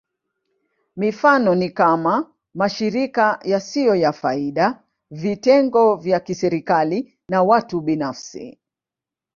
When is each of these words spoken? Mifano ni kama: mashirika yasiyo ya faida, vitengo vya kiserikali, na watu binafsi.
Mifano 0.95 1.55
ni 1.55 1.69
kama: 1.69 2.31
mashirika 2.55 3.39
yasiyo 3.43 3.95
ya 3.95 4.11
faida, 4.13 4.83
vitengo 5.11 5.95
vya 5.95 6.19
kiserikali, 6.19 7.19
na 7.29 7.43
watu 7.43 7.81
binafsi. 7.81 8.59